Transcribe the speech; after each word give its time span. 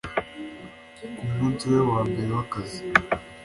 Ku 1.17 1.23
munsi 1.37 1.63
we 1.71 1.79
wa 1.89 1.99
mbere 2.07 2.29
w’akazi 2.35 2.79